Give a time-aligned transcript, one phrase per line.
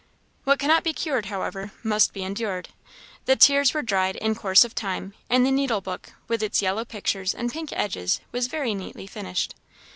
[0.45, 2.69] What cannot be cured, however, must be endured.
[3.25, 7.35] The tears were dried, in course of time, and the needlebook, with its yellow pictures
[7.35, 9.53] and pink edges, was very neatly finished.